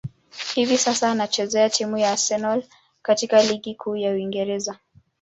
Hivi 0.55 0.77
sasa, 0.77 1.11
anachezea 1.11 1.69
timu 1.69 1.97
ya 1.97 2.11
Arsenal 2.11 2.63
katika 3.01 3.43
ligi 3.43 3.75
kuu 3.75 3.95
ya 3.95 4.11
Uingereza. 4.11 4.79